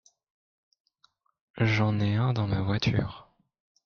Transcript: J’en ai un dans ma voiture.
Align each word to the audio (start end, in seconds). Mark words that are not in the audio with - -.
J’en 1.59 1.99
ai 1.99 2.15
un 2.15 2.33
dans 2.33 2.47
ma 2.47 2.63
voiture. 2.63 3.29